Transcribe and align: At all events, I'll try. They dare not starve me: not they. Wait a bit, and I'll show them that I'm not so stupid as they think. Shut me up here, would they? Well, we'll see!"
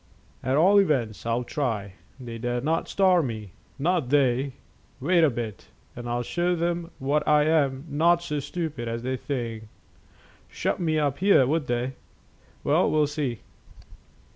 At 0.41 0.57
all 0.57 0.79
events, 0.79 1.27
I'll 1.27 1.43
try. 1.43 1.93
They 2.19 2.39
dare 2.39 2.59
not 2.61 2.89
starve 2.89 3.23
me: 3.23 3.51
not 3.77 4.09
they. 4.09 4.53
Wait 4.99 5.23
a 5.23 5.29
bit, 5.29 5.67
and 5.95 6.09
I'll 6.09 6.23
show 6.23 6.55
them 6.55 6.89
that 6.99 7.21
I'm 7.27 7.85
not 7.87 8.23
so 8.23 8.39
stupid 8.39 8.87
as 8.87 9.03
they 9.03 9.15
think. 9.15 9.65
Shut 10.49 10.79
me 10.79 10.97
up 10.97 11.19
here, 11.19 11.45
would 11.45 11.67
they? 11.67 11.93
Well, 12.63 12.89
we'll 12.89 13.05
see!" 13.05 13.41